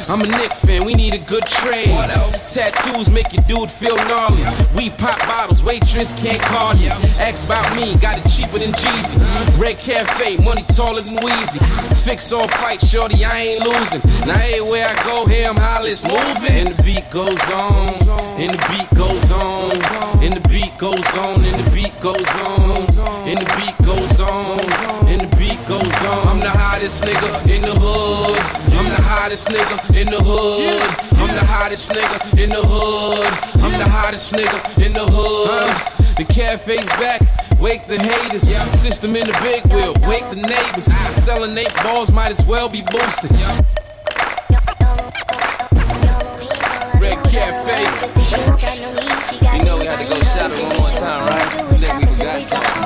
I'm 0.10 0.22
a 0.22 0.26
Nick 0.26 0.54
fan, 0.54 0.84
we 0.84 0.96
need 0.96 1.14
a 1.14 1.20
good 1.20 1.46
trade. 1.46 1.90
Tattoos 2.62 3.10
make 3.10 3.34
your 3.34 3.44
dude 3.44 3.70
feel 3.72 3.96
gnarly. 3.96 4.44
We 4.76 4.90
pop 4.90 5.11
bottles, 5.20 5.64
waitress 5.64 6.14
can't 6.16 6.42
call 6.42 6.76
you. 6.76 6.90
Ask 7.20 7.46
about 7.46 7.76
me, 7.76 7.96
got 7.98 8.18
it 8.18 8.30
cheaper 8.30 8.60
than 8.60 8.72
Jeezy. 8.74 9.18
Red 9.60 9.80
Cafe, 9.80 10.38
money 10.44 10.64
taller 10.76 11.02
than 11.02 11.18
Weezy. 11.18 11.60
Fix 12.04 12.32
all 12.32 12.48
fight, 12.48 12.82
shorty, 12.82 13.24
I 13.24 13.40
ain't 13.40 13.64
losing. 13.66 14.02
Now 14.28 14.40
everywhere 14.40 14.88
I 14.88 15.04
go, 15.04 15.26
here 15.26 15.50
I'm 15.50 15.58
hollis 15.58 16.04
moving. 16.04 16.68
And 16.68 16.76
the 16.76 16.84
beat 16.84 17.10
goes 17.12 17.42
on, 17.52 17.94
and 18.40 18.54
the 18.54 18.62
beat 18.70 18.90
goes 18.98 19.32
on, 19.32 19.72
and 20.24 20.34
the 20.34 20.50
beat 20.50 20.78
goes 20.78 21.06
on, 21.16 21.44
and 21.46 21.56
the 21.56 21.72
beat 21.72 22.00
goes 22.02 22.28
on, 22.42 23.02
and 23.28 23.38
the 23.38 23.46
beat 23.58 23.78
goes 23.86 24.20
on, 24.22 24.60
and 25.08 25.22
the 25.22 25.36
beat 25.38 25.68
goes 25.68 25.94
on. 26.04 26.28
I'm 26.28 26.40
the 26.40 26.50
hottest 26.50 27.04
nigga 27.04 27.50
in 27.50 27.62
the 27.62 27.76
hood. 27.76 28.40
I'm 28.74 28.90
the 28.90 29.02
hottest 29.02 29.48
nigga 29.48 30.02
in 30.02 30.08
the 30.08 30.22
hood. 30.24 31.11
I'm 31.32 31.38
the 31.38 31.46
hottest 31.46 31.92
nigga 31.92 32.44
in 32.44 32.50
the 32.50 32.62
hood. 32.62 33.64
I'm 33.64 33.80
the 33.80 33.90
hottest 33.90 34.34
nigga 34.34 34.86
in 34.86 34.92
the 34.92 35.06
hood. 35.06 35.74
The 36.18 36.26
cafe's 36.26 36.90
back. 37.00 37.22
Wake 37.58 37.88
the 37.88 37.98
haters, 37.98 38.42
system 38.78 39.16
in 39.16 39.26
the 39.26 39.40
big 39.42 39.66
wheel. 39.72 39.94
Wake 40.10 40.30
the 40.30 40.36
neighbors, 40.36 40.92
selling 41.24 41.58
eight 41.58 41.74
balls 41.84 42.12
might 42.12 42.32
as 42.32 42.46
well 42.46 42.68
be 42.68 42.82
boosted. 42.82 43.32
Red 47.00 47.24
Cafe. 47.32 47.80
You 49.58 49.64
know 49.64 49.78
we 49.78 49.86
had 49.86 50.00
to 50.00 50.14
go 50.14 50.20
shopping 50.36 50.68
one 50.68 50.78
more 50.80 50.90
time, 51.00 51.28
right? 51.30 51.78
Then 51.80 52.00
we 52.00 52.06
forgot 52.08 52.42
something. 52.42 52.81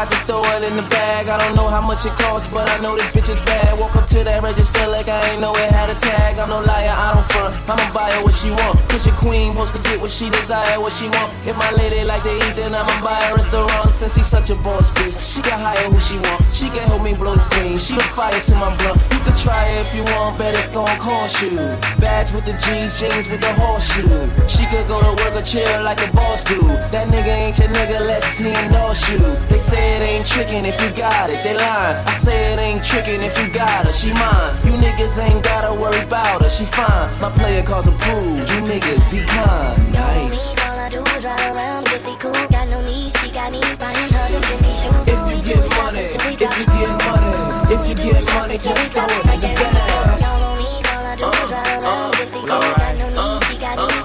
I 0.00 0.06
just 0.06 0.24
throw 0.24 0.40
it 0.56 0.62
in 0.62 0.76
the 0.76 0.88
bag. 0.88 1.28
I 1.28 1.36
don't 1.36 1.54
know 1.54 1.68
how 1.68 1.82
much 1.82 2.06
it 2.06 2.16
costs, 2.16 2.50
but 2.50 2.64
I 2.70 2.80
know 2.80 2.96
this 2.96 3.12
bitch 3.12 3.28
is 3.28 3.38
bad. 3.44 3.78
Walk 3.78 3.94
up 3.96 4.06
to 4.08 4.24
that 4.24 4.42
register 4.42 4.86
like 4.88 5.08
I 5.08 5.20
ain't 5.28 5.42
know 5.42 5.52
it 5.52 5.70
had 5.70 5.90
a 5.90 5.94
tag. 6.00 6.38
I'm 6.38 6.48
no 6.48 6.60
liar, 6.64 6.88
I 6.88 7.12
don't 7.12 7.28
front. 7.28 7.52
I'ma 7.68 7.84
buy 7.92 8.08
her 8.08 8.24
what 8.24 8.32
she 8.32 8.48
want. 8.48 8.80
Cause 8.88 9.04
your 9.04 9.14
queen 9.16 9.52
supposed 9.52 9.76
to 9.76 9.82
get 9.84 10.00
what 10.00 10.10
she 10.10 10.30
desire, 10.30 10.80
what 10.80 10.94
she 10.96 11.04
want. 11.12 11.28
If 11.44 11.52
my 11.58 11.70
lady 11.72 12.02
like 12.02 12.22
to 12.22 12.32
eat, 12.32 12.56
then 12.56 12.74
I'ma 12.74 12.96
buy 13.04 13.20
her 13.28 13.34
a 13.34 13.36
restaurant. 13.36 13.92
Since 13.92 14.14
he's 14.16 14.26
such 14.26 14.48
a 14.48 14.56
boss 14.64 14.88
bitch, 14.96 15.20
she 15.20 15.42
can 15.42 15.60
hire 15.60 15.84
who 15.92 16.00
she 16.00 16.16
want. 16.16 16.40
She 16.56 16.72
can 16.72 16.88
help 16.88 17.02
me 17.02 17.12
blow 17.12 17.34
this 17.34 17.44
green. 17.52 17.76
She 17.76 17.92
a 17.92 18.00
fire 18.16 18.40
to 18.40 18.54
my 18.56 18.72
blunt. 18.80 18.96
You 19.12 19.20
can 19.20 19.36
try 19.36 19.68
it 19.68 19.84
if 19.84 19.92
you 19.92 20.04
want, 20.16 20.38
bet 20.38 20.56
it's 20.56 20.72
gon' 20.72 20.88
cost 20.96 21.42
you. 21.42 21.60
Bags 22.00 22.32
with 22.32 22.48
the 22.48 22.56
G's, 22.56 22.96
jeans 22.96 23.28
with 23.28 23.44
the 23.44 23.52
horseshoe. 23.52 24.08
She 24.48 24.64
could 24.72 24.88
go 24.88 24.96
to 24.96 25.12
work 25.20 25.36
or 25.36 25.44
chill 25.44 25.84
like 25.84 26.00
a 26.00 26.08
boss 26.16 26.40
do. 26.44 26.56
That 26.88 27.12
nigga 27.12 27.52
ain't 27.52 27.58
your 27.58 27.68
nigga, 27.68 28.00
let's 28.00 28.24
see 28.32 28.48
endorse 28.48 29.04
you. 29.10 29.20
They 29.52 29.58
say 29.58 29.89
it 29.90 30.02
ain't 30.02 30.26
trickin' 30.26 30.64
if 30.64 30.80
you 30.82 30.90
got 30.90 31.30
it, 31.30 31.42
they 31.42 31.54
lying. 31.54 31.96
I 32.06 32.18
say 32.18 32.52
it 32.52 32.58
ain't 32.58 32.82
trickin' 32.82 33.22
if 33.22 33.38
you 33.38 33.48
got 33.52 33.86
her, 33.86 33.92
she 33.92 34.12
mine. 34.12 34.54
You 34.64 34.72
niggas 34.78 35.18
ain't 35.18 35.42
gotta 35.42 35.72
worry 35.74 36.00
about 36.00 36.42
her, 36.42 36.50
she 36.50 36.64
fine. 36.64 37.08
My 37.20 37.30
player 37.30 37.62
calls 37.62 37.86
approved, 37.86 38.48
you 38.50 38.60
niggas 38.70 39.04
decline. 39.10 39.92
Nice. 39.92 40.58
All 40.64 40.78
I 40.78 40.88
do 40.90 41.02
is 41.16 41.24
ride 41.24 41.40
around, 41.52 41.86
get 41.86 42.04
me 42.04 42.16
cool, 42.18 42.32
got 42.32 42.68
no 42.68 42.80
need. 42.82 43.12
She 43.18 43.30
got 43.30 43.50
me 43.52 43.60
buying 43.78 44.10
her 44.14 44.28
them 44.30 44.42
shoes. 44.80 45.08
If 45.08 45.20
you 45.28 45.38
get 45.42 45.64
money, 45.76 46.04
if 46.14 46.22
you 46.30 46.36
get 46.36 46.90
money, 47.04 47.32
if 47.74 47.82
you 47.88 47.94
get 47.94 48.24
money, 48.34 48.56
just 48.58 48.92
throw 48.92 49.04
it 49.04 49.10
in 49.10 49.40
the 49.40 49.48
bag. 49.58 50.40
Me 50.58 50.68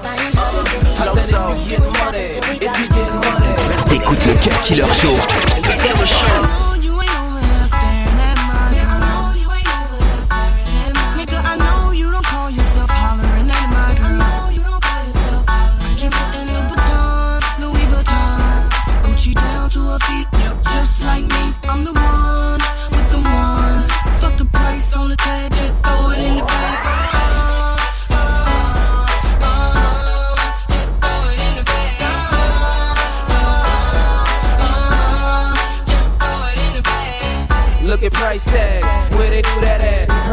buying 0.02 0.30
her 0.30 0.52
them 0.52 0.66
Jimmy 0.66 0.90
Choos. 0.96 0.98
I 0.98 1.14
said 1.20 1.36
if 1.36 1.58
you 1.58 1.76
get 1.76 1.84
money, 1.98 2.24
if 2.28 2.46
you 2.48 2.88
get 2.88 3.10
money. 3.24 3.50
T'écoutes 3.88 4.26
le 4.26 4.34
Cut 4.34 4.58
Killer. 4.62 4.86
Killer 5.78 6.06
Show. 6.06 6.75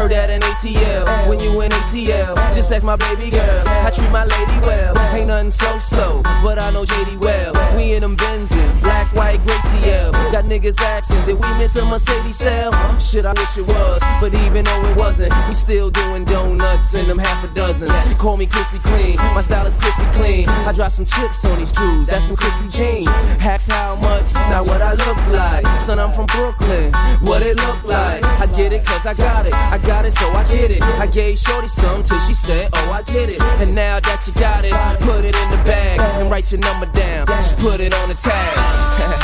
Heard 0.04 0.12
that 0.12 0.28
in 0.28 0.42
ATL, 0.42 1.28
when 1.28 1.40
you 1.40 1.62
in 1.62 1.70
ATL, 1.70 2.36
just 2.54 2.70
ask 2.70 2.84
my 2.84 2.94
baby 2.94 3.30
girl. 3.30 3.64
I 3.66 3.88
treat 3.88 4.10
my 4.10 4.26
lady 4.26 4.58
well, 4.60 4.92
ain't 5.16 5.28
nothing 5.28 5.50
so 5.50 5.78
so, 5.78 6.20
but 6.42 6.58
I 6.58 6.70
know 6.72 6.84
JD 6.84 7.20
well. 7.20 7.54
We 7.74 7.94
in 7.94 8.02
them 8.02 8.14
Benzes, 8.14 8.80
black, 8.82 9.08
white, 9.14 9.40
Gracie 9.46 9.90
L. 9.92 10.12
Got 10.30 10.44
niggas 10.44 10.78
asking, 10.78 11.24
did 11.24 11.40
we 11.40 11.48
miss 11.56 11.74
a 11.76 11.86
Mercedes 11.86 12.36
sale? 12.36 12.72
Shit, 12.98 13.24
I 13.24 13.32
wish 13.32 13.56
it 13.56 13.66
was, 13.66 14.02
but 14.20 14.34
even 14.44 14.66
though 14.66 14.84
it 14.90 14.96
wasn't, 14.98 15.32
we 15.48 15.54
still 15.54 15.88
doing 15.88 16.26
donuts 16.26 16.92
in 16.92 17.08
them 17.08 17.16
half 17.16 17.42
a 17.42 17.48
dozen. 17.54 17.88
You 17.88 18.16
call 18.16 18.36
me 18.36 18.44
crispy 18.44 18.80
clean, 18.80 19.16
my 19.16 19.40
style 19.40 19.66
is 19.66 19.78
crispy 19.78 20.04
clean. 20.12 20.50
I 20.68 20.72
drop 20.72 20.92
some 20.92 21.06
chips 21.06 21.46
on 21.46 21.60
these 21.60 21.72
shoes, 21.72 22.08
that's 22.08 22.26
some 22.26 22.36
crispy 22.36 22.68
jeans. 22.68 23.08
Hacks 23.40 23.68
how 23.68 23.96
much, 23.96 24.30
not 24.52 24.66
what 24.66 24.82
I 24.82 24.92
look 24.92 25.16
like. 25.32 25.64
Son, 25.78 25.98
I'm 25.98 26.12
from 26.12 26.26
Brooklyn, 26.26 26.92
what 27.22 27.40
it 27.40 27.56
look 27.56 27.84
like. 27.84 28.22
I 28.38 28.44
get 28.54 28.74
it 28.74 28.84
cause 28.84 29.06
I 29.06 29.14
got 29.14 29.46
it, 29.46 29.54
I 29.54 29.78
got 29.78 29.93
it 30.02 30.12
so 30.14 30.28
I 30.30 30.44
get 30.48 30.70
it. 30.70 30.82
I 30.82 31.06
gave 31.06 31.38
Shorty 31.38 31.68
some 31.68 32.02
till 32.02 32.18
she 32.20 32.34
said, 32.34 32.70
oh 32.72 32.90
I 32.90 33.02
get 33.02 33.28
it. 33.28 33.40
And 33.60 33.74
now 33.74 34.00
that 34.00 34.26
you 34.26 34.32
got 34.34 34.64
it, 34.64 34.72
put 35.00 35.24
it 35.24 35.36
in 35.36 35.50
the 35.50 35.62
bag 35.64 36.00
and 36.20 36.30
write 36.30 36.50
your 36.50 36.60
number 36.60 36.86
down. 36.86 37.26
Just 37.26 37.56
put 37.58 37.80
it 37.80 37.94
on 37.94 38.08
the 38.08 38.14
tag. 38.14 39.20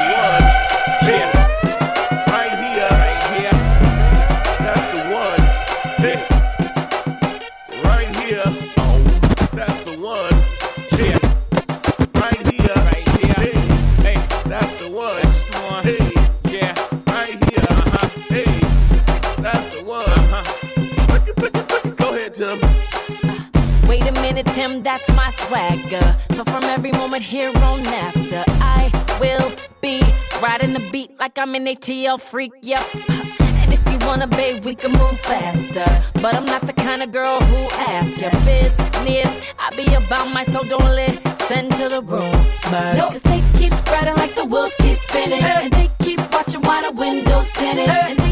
Be 29.81 30.01
riding 30.41 30.73
the 30.73 30.89
beat 30.91 31.19
like 31.19 31.37
I'm 31.37 31.55
an 31.55 31.65
ATL 31.65 32.19
freak, 32.19 32.51
yep. 32.61 32.81
And 32.93 33.73
if 33.73 33.81
you 33.91 34.07
wanna, 34.07 34.27
babe, 34.27 34.63
we 34.63 34.75
can 34.75 34.91
move 34.91 35.19
faster. 35.21 35.85
But 36.21 36.35
I'm 36.35 36.45
not 36.45 36.61
the 36.61 36.73
kind 36.73 37.01
of 37.01 37.11
girl 37.11 37.39
who 37.41 37.63
asks 37.75 38.19
your 38.19 38.31
business. 38.31 39.31
I 39.59 39.75
be 39.75 39.93
about 39.93 40.31
my 40.31 40.45
soul, 40.45 40.63
don't 40.63 40.95
listen 40.95 41.69
to 41.69 41.89
the 41.89 42.01
rumors. 42.01 43.01
Cause 43.11 43.21
they 43.23 43.43
keep 43.57 43.73
spreading 43.73 44.15
like 44.15 44.35
the 44.35 44.45
wheels 44.45 44.73
keep 44.79 44.97
spinning. 44.97 45.41
And 45.43 45.73
they 45.73 45.89
keep 46.03 46.19
watching 46.33 46.61
while 46.61 46.91
the 46.91 46.97
windows 46.97 47.49
tinted. 47.53 47.89
And 47.89 48.30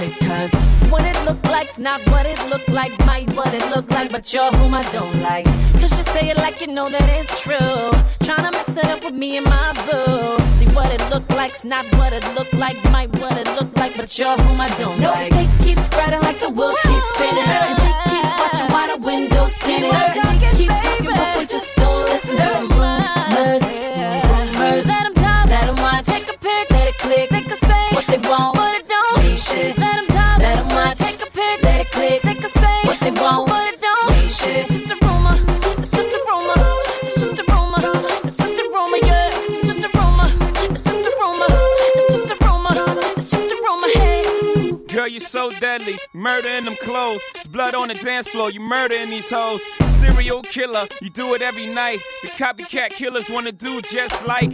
shit. 0.00 0.18
Cause 0.20 0.52
what 0.90 1.04
it 1.04 1.18
look 1.24 1.42
like's 1.44 1.78
not 1.78 2.00
what 2.10 2.26
it 2.26 2.38
look 2.48 2.66
like, 2.68 2.92
might 3.06 3.28
what 3.34 3.52
it 3.54 3.64
look 3.70 3.90
like, 3.90 4.10
but 4.10 4.32
you're 4.32 4.52
whom 4.52 4.74
I 4.74 4.82
don't 4.92 5.20
like. 5.20 5.46
Cause 5.80 5.96
you 5.96 6.04
say 6.14 6.30
it 6.30 6.36
like 6.36 6.60
you 6.60 6.68
know 6.68 6.88
that 6.88 7.08
it's 7.08 7.40
true. 7.42 7.90
Tryna 8.26 8.52
mess 8.52 8.76
it 8.76 8.86
up 8.86 9.04
with 9.04 9.14
me 9.14 9.36
and 9.36 9.46
my 9.46 9.72
boo. 9.86 10.38
See 10.58 10.68
what 10.74 10.90
it 10.92 11.02
look 11.10 11.28
like's 11.30 11.64
not 11.64 11.84
what 11.96 12.12
it 12.12 12.24
look 12.34 12.52
like, 12.52 12.82
might 12.90 13.10
what 13.18 13.36
it 13.36 13.48
look 13.58 13.74
like, 13.76 13.96
but 13.96 14.16
you're 14.18 14.36
whom 14.36 14.60
I 14.60 14.68
don't 14.78 15.00
No, 15.00 15.12
like. 15.12 15.32
They 15.32 15.48
keep 15.64 15.78
spreading 15.78 16.20
like 16.20 16.40
the 16.40 16.50
wheels 16.50 16.76
keep 16.82 17.02
spinning. 17.14 17.44
And 17.44 17.78
they 17.78 17.94
keep 18.10 18.24
watching 18.40 18.68
while 18.72 18.96
the 18.96 19.04
windows 19.04 19.52
tinted. 19.60 19.92
They 19.92 20.56
keep 20.56 20.70
talking, 20.70 21.06
but 21.06 21.38
we 21.38 21.46
just 21.46 21.70
don't 21.76 22.04
listen 22.06 22.36
to 22.36 22.68
the 22.68 22.89
deadly. 45.60 45.98
Murder 46.14 46.48
in 46.48 46.64
them 46.64 46.76
clothes. 46.76 47.22
It's 47.34 47.46
blood 47.46 47.74
on 47.74 47.88
the 47.88 47.94
dance 47.94 48.26
floor. 48.26 48.50
You 48.50 48.60
murder 48.60 48.94
in 48.94 49.10
these 49.10 49.30
hoes. 49.30 49.62
Serial 50.00 50.42
killer. 50.42 50.86
You 51.00 51.10
do 51.10 51.34
it 51.34 51.42
every 51.42 51.66
night. 51.66 52.00
The 52.22 52.28
copycat 52.28 52.90
killers 52.90 53.28
wanna 53.28 53.52
do 53.52 53.82
just 53.82 54.26
like 54.26 54.52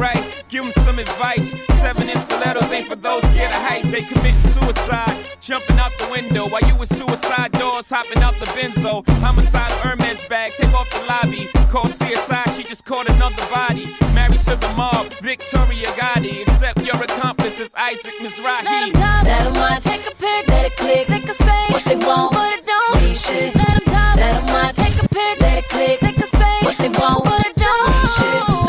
right. 0.00 0.42
Give 0.48 0.64
them 0.64 0.72
some 0.84 0.98
advice. 0.98 1.54
Seven 1.80 2.08
inch 2.08 2.18
stilettos 2.18 2.70
ain't 2.72 2.88
for 2.88 2.96
those 2.96 3.22
scared 3.24 3.54
of 3.54 3.60
heights. 3.60 3.88
They 3.88 4.02
committing 4.02 4.42
suicide. 4.50 5.16
Jumping 5.40 5.78
out 5.78 5.92
the 5.98 6.08
window 6.10 6.48
while 6.48 6.62
you 6.66 6.74
with 6.76 6.92
suicide 6.96 7.52
doors 7.52 7.88
hopping 7.90 8.22
out 8.22 8.34
the 8.40 8.46
benzo. 8.46 9.06
Homicidal 9.20 9.76
Hermes 9.78 10.22
bag. 10.28 10.52
Take 10.56 10.72
off 10.72 10.88
the 10.90 11.02
lobby. 11.06 11.48
Call 11.70 11.84
CSI. 11.84 12.56
She 12.56 12.64
just 12.64 12.84
caught 12.84 13.08
another 13.08 13.44
body. 13.50 13.94
Married 14.14 14.42
to 14.42 14.56
the 14.56 14.68
mob. 14.76 15.06
Victoria 15.20 15.86
Gotti. 16.00 16.42
Except 16.42 16.80
your 16.82 16.96
accomplice 17.02 17.60
is 17.60 17.72
Isaac 17.74 18.14
Mizrahi. 18.22 18.64
Let 18.64 18.82
'em 18.82 18.92
talk, 18.92 19.24
let 19.24 19.46
'em 19.46 19.54
watch. 19.54 19.84
Take 19.84 20.06
a 20.06 20.14
pic, 20.14 20.48
let 20.48 20.64
it 20.66 20.76
click. 20.76 21.06
They 21.08 21.20
can 21.20 21.34
say 21.46 21.66
what 21.68 21.84
they 21.84 21.96
want, 21.96 22.32
but 22.32 22.48
it 22.54 22.66
don't 22.66 23.02
mean 23.02 23.14
shit. 23.14 23.54
Let 23.54 23.72
'em 23.78 23.84
talk, 23.94 24.16
let 24.16 24.34
'em 24.34 24.46
watch. 24.46 24.76
Take 24.76 24.98
a 25.02 25.08
pic, 25.08 25.40
let 25.40 25.58
it 25.58 25.68
click. 25.68 26.00
They 26.00 26.12
can 26.12 26.30
say 26.40 26.56
what 26.62 26.78
they 26.78 26.88
want, 27.00 27.24
but 27.24 27.46
it 27.46 27.56
don't 27.56 27.88
mean 27.90 28.06
shit. 28.18 28.59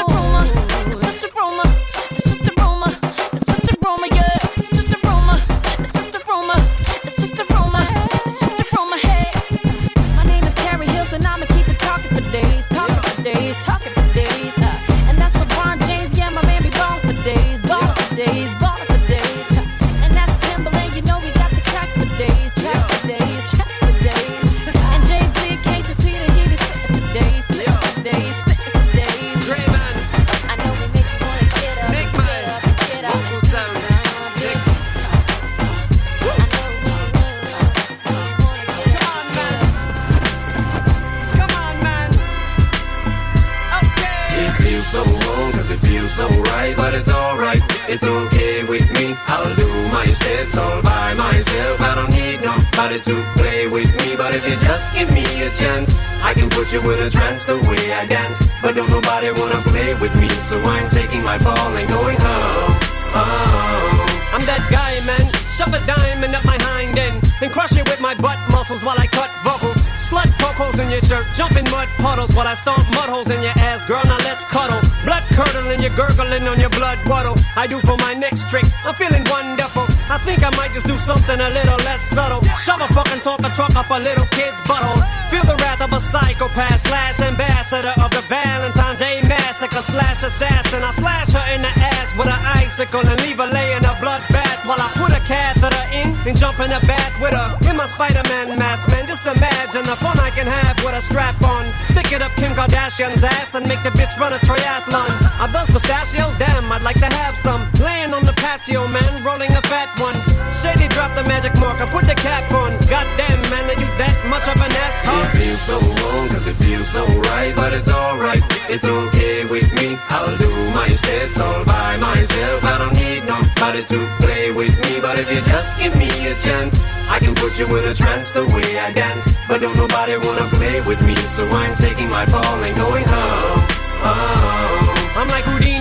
But 58.62 58.76
don't 58.76 58.90
nobody 58.90 59.32
wanna 59.32 59.62
play 59.74 59.94
with 59.96 60.14
me, 60.22 60.30
so 60.48 60.56
I'm 60.62 60.90
taking 60.90 61.24
my 61.24 61.38
ball 61.40 61.76
and 61.76 61.88
going 61.90 62.18
home. 62.18 62.74
home. 63.18 64.08
I'm 64.34 64.44
that 64.46 64.64
guy, 64.70 65.02
man. 65.06 65.26
Shove 65.58 65.74
a 65.74 65.82
diamond 65.86 66.36
up 66.36 66.46
my 66.46 66.58
hind 66.62 66.98
end 66.98 67.22
and 67.42 67.52
crush 67.52 67.76
it 67.76 67.90
with 67.90 68.00
my 68.00 68.16
butt 68.16 68.40
muscles 68.52 68.84
while 68.84 69.00
I 69.00 69.08
cut 69.08 69.32
vocals. 69.44 69.82
Slut 69.98 70.30
holes 70.62 70.80
in 70.80 70.90
your 70.90 71.02
shirt, 71.02 71.26
jump 71.34 71.56
in 71.58 71.66
mud 71.72 71.88
puddles 71.98 72.36
while 72.36 72.48
I 72.48 72.54
stomp 72.54 72.86
mud 72.94 73.10
holes 73.10 73.30
in 73.32 73.42
your 73.42 73.56
ass, 73.58 73.86
girl. 73.86 74.02
Now 74.06 74.18
let's 74.30 74.44
cuddle. 74.46 74.82
Blood 75.06 75.24
curdling, 75.34 75.82
you're 75.82 75.96
gurgling 75.96 76.48
on 76.48 76.60
your 76.60 76.70
blood 76.70 77.00
puddle. 77.00 77.36
I 77.56 77.66
do 77.68 77.80
for 77.82 77.98
my 77.98 78.14
next 78.14 78.50
trick. 78.50 78.66
I'm 78.86 78.96
feeling 78.96 79.24
wonderful. 79.30 79.91
I 80.12 80.18
think 80.28 80.44
I 80.44 80.52
might 80.60 80.76
just 80.76 80.88
do 80.92 81.00
something 81.00 81.40
a 81.40 81.50
little 81.56 81.80
less 81.88 82.04
subtle. 82.12 82.44
Shove 82.60 82.84
a 82.84 82.88
fucking 82.92 83.24
Tonka 83.24 83.48
truck 83.56 83.72
up 83.80 83.88
a 83.88 83.96
little 83.96 84.28
kid's 84.36 84.60
butthole. 84.68 85.00
Feel 85.32 85.48
the 85.48 85.56
wrath 85.64 85.80
of 85.80 85.96
a 85.96 86.02
psychopath 86.04 86.84
slash 86.84 87.22
ambassador 87.24 87.96
of 88.04 88.12
the 88.12 88.20
Valentine's 88.28 89.00
Day 89.00 89.24
massacre 89.24 89.80
slash 89.80 90.20
assassin. 90.20 90.84
I 90.84 90.92
slash 91.00 91.32
her 91.32 91.46
in 91.56 91.64
the 91.64 91.72
ass 91.72 92.12
with 92.20 92.28
an 92.28 92.44
icicle 92.44 93.00
and 93.08 93.16
leave 93.24 93.40
her 93.40 93.48
laying 93.48 93.88
a 93.88 93.96
blood 94.04 94.20
bath 94.36 94.60
while 94.68 94.84
I 94.84 94.92
put 95.00 95.16
a 95.16 95.24
catheter 95.24 95.86
in 95.96 96.12
and 96.28 96.36
jump 96.36 96.60
in 96.60 96.76
the 96.76 96.84
bath 96.84 97.16
with 97.24 97.32
her. 97.32 97.72
In 97.72 97.80
my 97.80 97.88
Spider-Man 97.88 98.60
mask, 98.60 98.92
man, 98.92 99.08
just 99.08 99.24
imagine 99.24 99.88
the 99.88 99.96
fun 99.96 100.20
I 100.20 100.36
can 100.36 100.44
have 100.44 100.76
with 100.84 100.92
a 100.92 101.02
strap 101.08 101.40
on. 101.40 101.72
Stick 101.88 102.12
it 102.12 102.22
up 102.22 102.36
Kim 102.36 102.52
Kardashian's 102.52 103.24
ass 103.24 103.56
and 103.56 103.64
make 103.64 103.80
the 103.88 103.96
bitch 103.96 104.12
run 104.20 104.36
a 104.36 104.40
triathlon. 104.44 105.08
Are 105.40 105.48
those 105.48 105.72
pistachios? 105.72 106.36
Damn, 106.36 106.68
I'd 106.68 106.84
like 106.84 107.00
to 107.00 107.08
have 107.08 107.40
some. 107.40 107.64
Laying 107.80 108.12
on 108.12 108.28
the 108.28 108.31
patio, 108.62 108.88
man, 108.88 109.24
rolling 109.24 109.52
a 109.52 109.62
fat 109.62 109.90
one. 110.00 110.16
Shady 110.54 110.88
drop 110.90 111.14
the 111.16 111.24
magic 111.24 111.54
marker, 111.60 111.86
put 111.88 112.06
the 112.06 112.16
cap 112.16 112.46
on. 112.52 112.72
Goddamn, 112.90 113.42
man, 113.50 113.66
are 113.66 113.80
you 113.80 113.90
that 113.98 114.14
much 114.30 114.46
of 114.48 114.58
an 114.62 114.72
asshole? 114.72 115.26
It 115.26 115.38
feels 115.42 115.62
so 115.66 115.78
wrong, 115.82 116.30
cause 116.30 116.48
it 116.48 116.58
feels 116.62 116.88
so 116.90 117.06
right, 117.34 117.54
but 117.56 117.74
it's 117.74 117.90
alright, 117.90 118.42
it's 118.70 118.86
okay 118.86 119.46
with 119.46 119.70
me. 119.74 119.98
I'll 120.10 120.38
do 120.38 120.52
my 120.78 120.90
steps 120.90 121.40
all 121.40 121.66
by 121.66 121.98
myself. 121.98 122.64
I 122.64 122.78
don't 122.78 122.94
need 122.94 123.26
nobody 123.26 123.82
to 123.82 124.00
play 124.22 124.52
with 124.52 124.78
me, 124.86 125.02
but 125.02 125.18
if 125.18 125.32
you 125.32 125.42
just 125.50 125.78
give 125.78 125.98
me 125.98 126.10
a 126.28 126.36
chance, 126.46 126.78
I 127.10 127.20
can 127.20 127.34
put 127.36 127.58
you 127.58 127.66
in 127.78 127.86
a 127.86 127.96
trance 127.96 128.32
the 128.32 128.46
way 128.54 128.78
I 128.78 128.92
dance. 128.92 129.26
But 129.48 129.62
don't 129.62 129.76
nobody 129.76 130.18
wanna 130.18 130.48
play 130.54 130.82
with 130.82 131.02
me, 131.08 131.16
so 131.36 131.48
I'm 131.50 131.76
taking 131.76 132.10
my 132.10 132.26
ball 132.30 132.58
and 132.62 132.76
going 132.76 133.06
home. 133.10 133.62
home. 134.06 135.02
I'm 135.18 135.28
like 135.28 135.44
Houdini, 135.44 135.81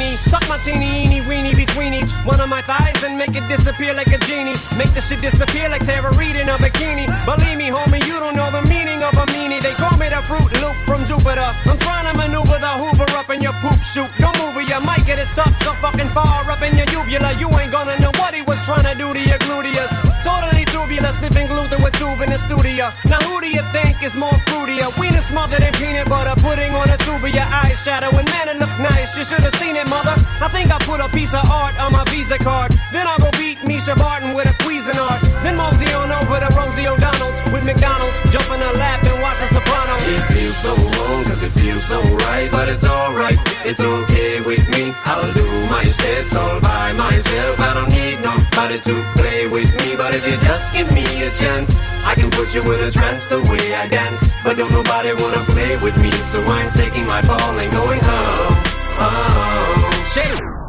my 0.50 0.58
teeny 0.58 1.06
eeny 1.06 1.22
weeny 1.30 1.54
between 1.54 1.94
each 1.94 2.10
one 2.26 2.40
of 2.42 2.48
my 2.48 2.60
thighs 2.60 3.04
and 3.06 3.14
make 3.16 3.38
it 3.38 3.46
disappear 3.46 3.94
like 3.94 4.10
a 4.10 4.18
genie. 4.26 4.58
Make 4.74 4.90
the 4.98 5.00
shit 5.00 5.22
disappear 5.22 5.70
like 5.70 5.86
Tara 5.86 6.10
Reid 6.18 6.34
in 6.34 6.50
a 6.50 6.58
bikini. 6.58 7.06
Believe 7.24 7.56
me, 7.56 7.70
homie, 7.70 8.02
you 8.02 8.18
don't 8.18 8.34
know 8.34 8.50
the 8.50 8.66
meaning 8.66 8.98
of 8.98 9.14
a 9.14 9.24
meanie. 9.30 9.62
They 9.62 9.70
call 9.78 9.94
me 10.02 10.10
the 10.10 10.18
Fruit 10.26 10.50
Loop 10.58 10.74
from 10.90 11.06
Jupiter. 11.06 11.54
I'm 11.70 11.78
trying 11.78 12.10
to 12.10 12.14
maneuver 12.18 12.58
the 12.58 12.72
Hoover 12.82 13.06
up 13.14 13.30
in 13.30 13.40
your 13.40 13.54
poop 13.62 13.78
chute. 13.94 14.10
Don't 14.18 14.34
move 14.42 14.58
or 14.58 14.66
you 14.66 14.80
might 14.82 15.06
get 15.06 15.22
it 15.22 15.30
stuck 15.30 15.54
so 15.62 15.70
fucking 15.78 16.10
far 16.10 16.42
up 16.50 16.62
in 16.66 16.74
your 16.74 16.90
uvula. 16.90 17.30
You 17.38 17.46
ain't 17.54 17.70
gonna 17.70 17.94
know 18.02 18.10
what 18.18 18.34
he 18.34 18.42
was 18.42 18.58
trying 18.66 18.90
to 18.90 18.94
do 18.98 19.14
to 19.14 19.22
your 19.22 19.38
gluteus. 19.46 19.90
Totally 20.26 20.66
tubular, 20.66 21.14
sniffing 21.14 21.46
glue 21.46 21.70
through 21.70 21.86
a 21.86 21.90
tube 21.94 22.26
in 22.26 22.34
the 22.34 22.38
studio. 22.42 22.90
Now 23.06 23.22
who 23.22 23.38
do 23.38 23.46
you 23.46 23.62
think 23.70 24.02
is 24.02 24.18
more 24.18 24.34
fruitier? 24.50 24.90
Wiener 24.98 25.22
smothered 25.22 25.62
in 25.62 25.72
peanut 25.78 26.10
butter, 26.10 26.34
putting 26.42 26.74
on 26.74 26.90
a 26.90 26.98
tube 27.06 27.22
of 27.22 27.30
your 27.30 27.46
eyeshadow. 27.46 28.10
And 28.18 28.26
man, 28.34 28.60
you 29.16 29.25
should 29.25 29.42
have 29.42 29.55
seen 29.57 29.77
it, 29.77 29.88
mother. 29.88 30.14
I 30.38 30.49
think 30.53 30.70
I 30.70 30.79
put 30.85 31.01
a 31.01 31.09
piece 31.09 31.33
of 31.35 31.42
art 31.51 31.75
on 31.81 31.92
my 31.92 32.05
Visa 32.12 32.38
card. 32.38 32.70
Then 32.92 33.07
I 33.07 33.16
go 33.18 33.31
beat 33.38 33.59
Mischa 33.66 33.96
Barton 33.96 34.35
with 34.35 34.46
a 34.46 34.55
Cuisinart. 34.62 35.18
Then 35.42 35.57
mosey 35.57 35.90
on 35.94 36.12
over 36.12 36.38
to 36.38 36.51
Rosie 36.55 36.87
O'Donnell's 36.87 37.40
with 37.51 37.64
McDonald's. 37.64 38.18
Jump 38.31 38.46
in 38.53 38.61
her 38.61 38.75
lap 38.79 39.03
and 39.03 39.18
watch 39.23 39.38
The 39.40 39.57
Sopranos. 39.57 40.05
It 40.05 40.25
feels 40.31 40.59
so 40.62 40.73
wrong, 40.77 41.25
cause 41.25 41.42
it 41.42 41.55
feels 41.59 41.83
so 41.85 41.99
right. 42.29 42.49
But 42.51 42.68
it's 42.68 42.85
alright, 42.85 43.38
it's 43.64 43.81
okay 43.81 44.40
with 44.42 44.68
me. 44.70 44.94
I'll 45.09 45.33
do 45.33 45.49
my 45.73 45.85
steps 45.85 46.37
all 46.37 46.61
by 46.61 46.92
myself. 46.92 47.59
I 47.59 47.75
don't 47.75 47.90
need 47.90 48.20
nobody 48.20 48.79
to 48.79 48.94
play 49.16 49.49
with 49.49 49.70
me. 49.83 49.96
But 49.96 50.14
if 50.14 50.23
you 50.29 50.37
just 50.46 50.73
give 50.73 50.92
me 50.92 51.05
a 51.25 51.31
chance, 51.40 51.75
I 52.05 52.14
can 52.14 52.31
put 52.31 52.55
you 52.55 52.62
in 52.73 52.81
a 52.85 52.90
trance 52.90 53.27
the 53.27 53.42
way 53.49 53.75
I 53.75 53.88
dance. 53.88 54.29
But 54.44 54.57
don't 54.57 54.73
nobody 54.73 55.12
wanna 55.14 55.42
play 55.51 55.77
with 55.83 55.96
me, 56.01 56.12
so 56.31 56.38
I'm 56.44 56.70
taking 56.73 57.07
my 57.07 57.23
ball 57.27 57.59
and 57.59 57.70
going 57.73 58.01
home 58.01 58.69
oh. 59.02 60.10
shit. 60.12 60.60